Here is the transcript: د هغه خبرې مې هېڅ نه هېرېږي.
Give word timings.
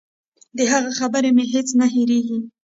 د 0.57 0.59
هغه 0.71 0.91
خبرې 0.99 1.29
مې 1.35 1.45
هېڅ 1.53 1.67
نه 1.79 1.85
هېرېږي. 1.93 2.39